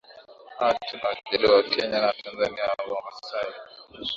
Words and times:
Sawa 0.59 0.73
tu 0.87 0.95
na 0.97 1.09
wajaluo 1.11 1.55
wa 1.55 1.63
kenya 1.63 1.99
na 2.01 2.13
tanzania 2.13 2.77
au 2.77 2.93
wamasai 2.93 3.53